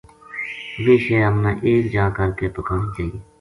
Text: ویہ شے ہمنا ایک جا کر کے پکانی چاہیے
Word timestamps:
ویہ 0.83 1.01
شے 1.03 1.15
ہمنا 1.25 1.51
ایک 1.67 1.83
جا 1.95 2.05
کر 2.17 2.29
کے 2.37 2.45
پکانی 2.55 2.87
چاہیے 2.95 3.19